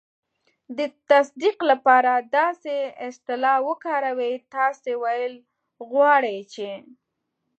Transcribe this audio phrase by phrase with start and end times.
[0.77, 0.79] د
[1.09, 2.75] تصدیق لپاره داسې
[3.07, 5.33] اصطلاح وکاروئ: "تاسې ویل
[5.89, 6.67] غواړئ چې..."